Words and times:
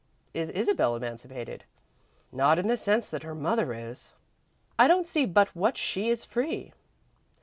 "Is 0.33 0.49
Isabel 0.49 0.95
emancipated?" 0.95 1.63
"Not 2.31 2.57
in 2.57 2.65
the 2.65 2.75
sense 2.75 3.07
that 3.11 3.21
her 3.21 3.35
mother 3.35 3.71
is." 3.71 4.09
"I 4.79 4.87
don't 4.87 5.05
see 5.05 5.27
but 5.27 5.55
what 5.55 5.77
she 5.77 6.09
is 6.09 6.25
free." 6.25 6.73